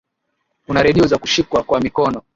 kuna 0.65 0.83
redio 0.83 1.07
za 1.07 1.17
kushikwa 1.17 1.63
kwa 1.63 1.81
mikono 1.81 2.21